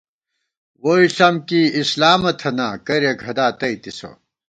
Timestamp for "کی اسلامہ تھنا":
1.47-2.67